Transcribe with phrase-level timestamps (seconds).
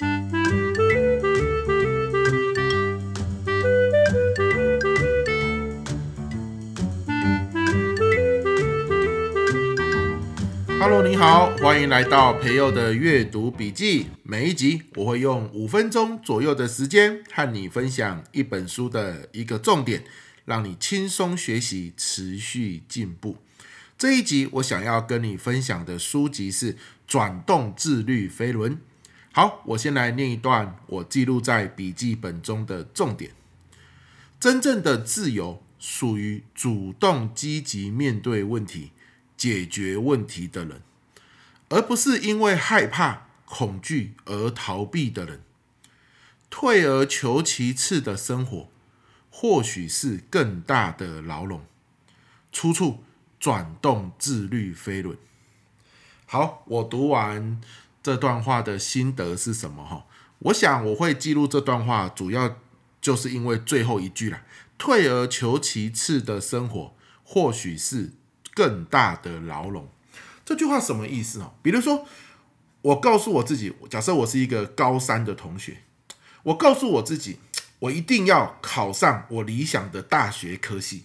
[0.00, 0.08] Hello，
[11.06, 14.06] 你好，欢迎来到培佑的阅读笔记。
[14.22, 20.04] 每一集我会用五分钟左右的时间和你分享一本书的一个重点，
[20.46, 23.36] 让你轻松学习，持续进步。
[23.98, 26.72] 这一集我想要跟你分享的书籍是
[27.06, 28.76] 《转动自律飞轮》。
[29.40, 33.32] 好，我先来念一段我记录在笔记本中的重点：
[34.38, 38.92] 真正的自由属于主动积极面对问题、
[39.38, 40.82] 解决问题的人，
[41.70, 45.40] 而不是因为害怕、恐惧而逃避的人。
[46.50, 48.68] 退而求其次的生活，
[49.30, 51.64] 或许是更大的牢笼。
[52.52, 53.04] 出处。
[53.38, 55.16] 转动自律飞轮。
[56.26, 57.58] 好，我读完
[58.02, 59.84] 这段话的心得是什么？
[59.84, 60.06] 哈，
[60.38, 62.56] 我想我会记录这段话，主要
[63.00, 64.42] 就是因为最后一句了。
[64.78, 68.12] 退而求其次的生活，或许是
[68.54, 69.90] 更大的牢笼。
[70.44, 71.44] 这句话什么意思？
[71.62, 72.06] 比如说，
[72.80, 75.82] 我告诉我自己，假设我是一个高三的同学，
[76.44, 77.38] 我告诉我自己，
[77.80, 81.04] 我一定要考上我理想的大学科系。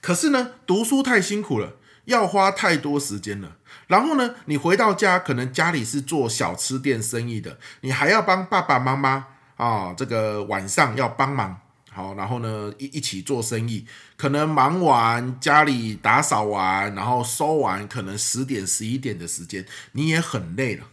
[0.00, 3.56] 可是呢，读书太辛苦了，要花太多时间了。
[3.86, 9.10] 然后呢，你回到家，可能家里是做小吃店生意的，你还要帮爸爸妈妈
[9.56, 11.60] 啊、哦，这个晚上要帮忙。
[11.92, 13.84] 好，然后呢，一一起做生意，
[14.16, 20.86] 可能忙完家里打扫完，然后收完，可能十点十一点的时间，你也很累了。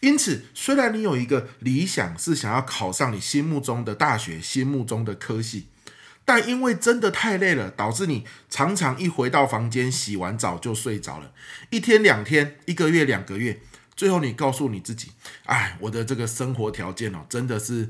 [0.00, 5.68] 因此，虽然你有一个理想，是想要考上你心目中的大学，心目中的科系。
[6.28, 11.32] 但因为真的太累了，导致你常常一回到房间洗完澡就睡着了，
[11.70, 13.58] 一天两天，一个月两个月，
[13.96, 15.12] 最后你告诉你自己，
[15.46, 17.88] 哎，我的这个生活条件哦，真的是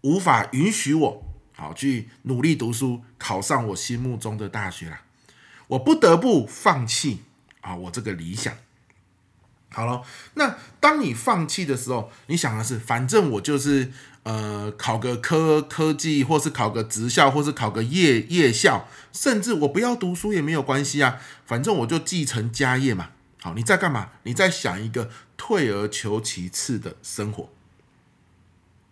[0.00, 5.00] 无法允许我好去努力读书，考上我心目中的大学了，
[5.66, 7.20] 我不得不放弃
[7.60, 8.56] 啊，我这个理想。
[9.74, 10.02] 好了，
[10.34, 13.90] 那当你放弃的时候，你想的是，反正我就是
[14.22, 23.08] 呃考个科科技，或是考个职校，或是考个夜夜校，甚至我不要读书也没有关系啊，反正我就继承家业嘛。
[23.42, 24.10] 好，你在干嘛？
[24.22, 27.50] 你在想一个退而求其次的生活。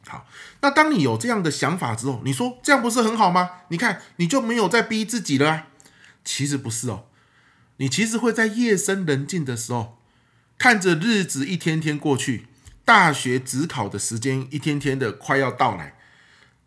[0.09, 0.27] 好，
[0.63, 3.49] 那当你有这样的想法之后，你说这样不是很好吗？
[3.69, 5.69] 你看你就没有在逼自己了啊。
[6.25, 7.05] 其实不是哦，
[7.77, 9.97] 你其实会在夜深人静的时候。
[10.63, 12.47] 看着日子一天天过去，
[12.85, 15.97] 大学指考的时间一天天的快要到来，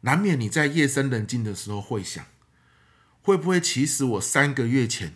[0.01, 2.25] 难免你在夜深人静的时候会想，
[3.21, 5.13] 会不会其实我三个月前，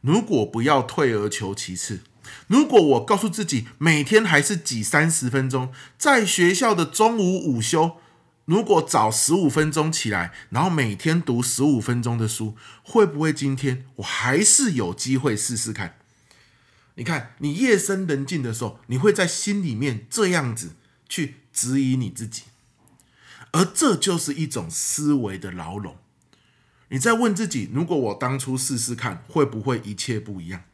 [0.00, 2.00] 如果不要退而求其次，
[2.48, 7.98] 如果我告诉自己每天还是挤三十分钟，在学校的中午午休，
[8.44, 15.99] 如果早十五分钟起来，然后每天读十五分钟的书，会不会今天我还是有机会试试看？
[17.00, 20.72] 你看，你夜深人静的时候，你会在心里面这样子
[21.08, 22.42] 去质疑你自己，
[23.52, 25.96] 而这就是一种思维的牢笼。
[26.90, 30.64] 你在问自己：如果我当初试试看，会不会一切不一样？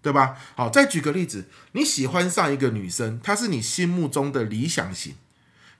[0.00, 0.36] 对吧？
[0.54, 5.16] 好，再举个例子，你喜欢上一个女生，她是你心目中的理想型，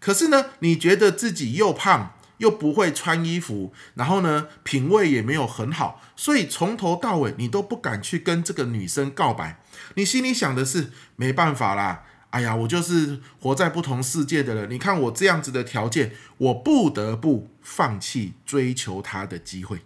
[0.01, 2.17] 可是呢，你觉得自己又胖。
[2.39, 9.61] 又不会穿衣服，然后呢，品味也没有很好，所以从头到尾你都不敢去跟这个女生告白。
[9.95, 14.71] 你心里想的是没办法啦，哎呀，我就是活在不同世界的人。
[14.71, 19.83] 你看我这样子的条件，我不得不放弃追求她的机会。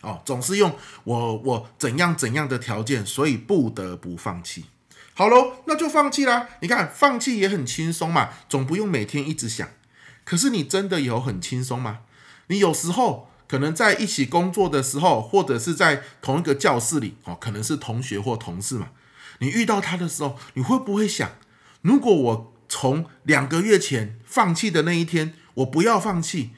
[0.00, 0.74] 哦，总是用
[1.04, 4.64] 我我怎样怎样的条件，所以不得不放弃。
[5.12, 6.48] 好喽，那就放弃啦。
[6.60, 9.68] 你看，放弃也很轻松嘛，总不用每天一直想。
[10.30, 12.02] 可是你真的有很轻松吗？
[12.46, 18.90] 你有时候可能在一起工作的时候，或者是在同一个教室里，哦，可能是同学或同事嘛。
[19.40, 21.32] 你遇到他的时候，你会不会想，
[21.82, 26.50] 如果我从两个月前放弃的那一天，我不要放弃，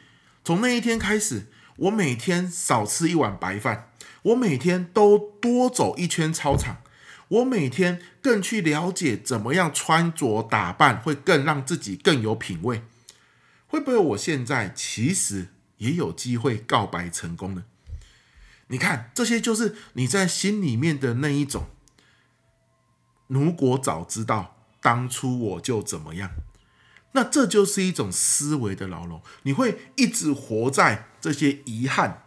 [0.44, 1.46] 从那一天开始，
[1.76, 3.88] 我每天少吃一碗白饭，
[4.20, 6.82] 我每天都多走一圈操场，
[7.28, 12.82] 我每天更去了解怎么样穿着打扮会更让自己更有品味。
[13.72, 15.48] 会不会我现在其实
[15.78, 17.64] 也有机会告白成功呢？
[18.66, 21.68] 你看，这些就是你在心里面的那一种。
[23.28, 26.32] 如果早知道当初我就怎么样，
[27.12, 29.22] 那这就是一种思维的牢笼。
[29.44, 32.24] 你会一直活在这些遗憾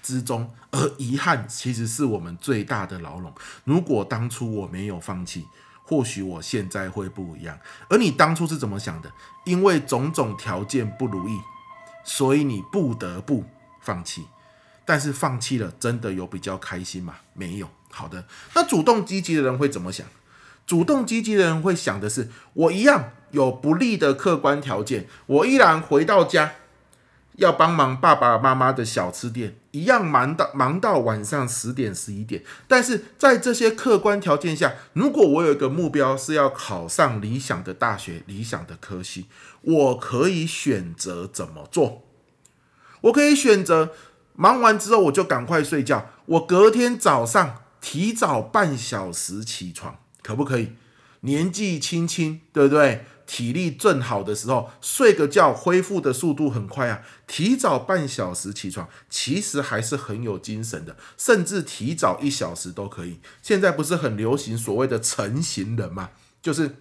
[0.00, 3.34] 之中，而遗憾其实是我们最大的牢笼。
[3.64, 5.44] 如果当初我没有放弃，
[5.88, 7.58] 或许我现在会不一样。
[7.88, 9.10] 而你当初是怎么想的？
[9.46, 11.40] 因为种种条件不如意，
[12.04, 13.46] 所以你不得不
[13.80, 14.26] 放弃。
[14.84, 17.14] 但是放弃了，真的有比较开心吗？
[17.32, 17.70] 没有。
[17.90, 20.06] 好的，那主动积极的人会怎么想？
[20.66, 26.52] 主动积极的人会想的是：我一样有不利的客观条件，我依然回到家。
[27.38, 32.42] 要帮忙爸爸妈妈的小吃店，一样忙到忙到晚上十点十一点。
[32.66, 39.26] 但是在这些客观条件下，如果我有一个目标是要考上理想的大学、理想的科系，
[39.62, 42.02] 我可以选择怎么做？
[43.02, 43.92] 我可以选择
[44.34, 50.72] 忙完之后我就赶快睡觉，我隔天早上提早半小时起床，可不可以？
[51.20, 53.04] 年纪轻轻，对不对？
[53.28, 57.02] 体力正好的时候，睡个觉，恢复的速度很快啊！
[57.26, 63.20] 提早半小时起床，其实还是很有精神的，甚至提早一小时都可以。
[63.42, 66.08] 现在不是很流行所谓的晨型人吗？
[66.40, 66.76] 就是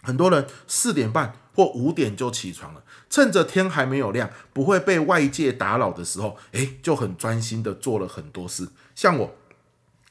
[0.00, 8.68] 很多人四点半或五点就起床了，趁着天还没有亮，不会被外界打扰的时候，诶，就很专心的做了很多事。
[8.94, 9.34] 像我，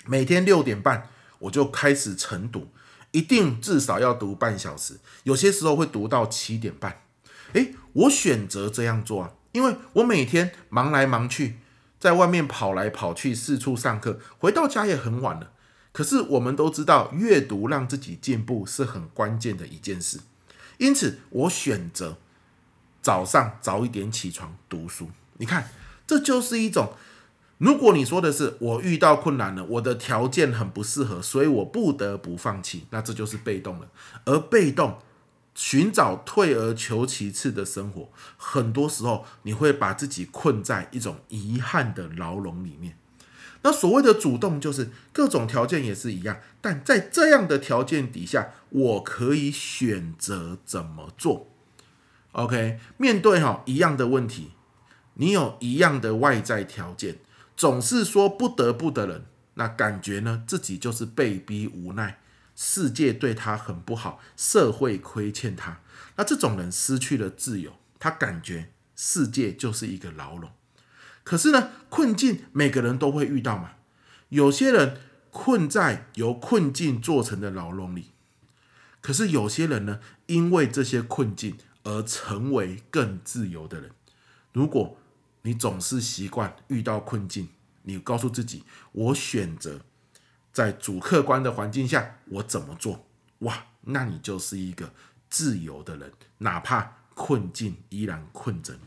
[0.06, 2.68] 每天六点半我就开始晨读。
[3.14, 7.02] 一定至少要读半小时，有些时候会读到七点半。
[7.54, 11.58] 诶，我选择这样做啊，因为我每天忙来忙去，
[12.00, 15.52] 在外面跑来跑去，四处上课，回到家也很晚了。
[15.92, 20.20] 可是我们都知道，阅读让自己进步是很关键的一件事，
[20.80, 22.18] 因此我选择
[23.02, 25.10] 早上早一点起床读书。
[25.38, 25.70] 你看，
[26.08, 26.94] 这就是一种。
[27.64, 33.88] 如果你说的是我遇到困难了，我的条件很不适合，所以我不得不放弃，那这就是被动了。
[34.26, 35.00] 而被动
[35.56, 42.98] 寻找退而求其次的生活，很多时候你会把自己困在一种遗憾的牢笼里面。
[43.62, 51.48] 那所谓的主动，就是各种条件也是一样，但在这样的条件底下，我可以选择怎么做。
[52.34, 54.52] OK，面对哈一样的问题，
[55.14, 57.20] 你有一样的外在条件。
[57.56, 62.20] 总是说不得不的人，那感觉呢，自己就是被逼无奈，
[62.56, 65.82] 世界对他很不好，社会亏欠他，
[66.16, 70.52] 那这种人失去了自由，他感觉世界就是一个牢笼。
[71.24, 73.72] 可是呢，困境每个人都会遇到嘛，
[74.30, 74.98] 有些人
[75.30, 78.12] 困在由困境做成的牢笼里，
[79.00, 83.92] 可是有些人呢，因为这些困境而成为更自由的人。
[84.52, 84.98] 如果
[85.44, 87.50] 你总是习惯遇到困境，
[87.84, 89.82] 你告诉自己：“我选择
[90.52, 93.06] 在主客观的环境下，我怎么做？”
[93.40, 94.94] 哇，那你就是一个
[95.30, 98.80] 自由的人，哪怕困境依然困着你，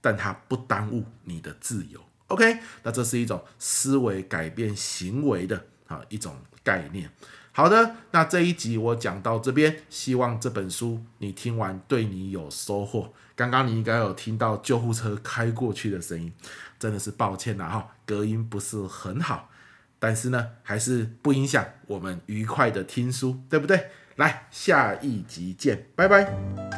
[0.00, 2.04] 但它不耽误你的自由。
[2.26, 7.08] OK，那这是一种思维改变行为的啊一种概念。
[7.56, 13.14] 好的，那这一集我讲到这边，希望这本书你听完对你有收获。
[13.36, 16.32] 刚刚你应该有听到救护车开过去的声音，
[16.80, 19.50] 真的是抱歉了哈，隔音不是很好，
[20.00, 23.88] 但是呢，还是不影响我们愉快的听书，对不对？
[24.16, 26.73] 来，下一集见，拜拜。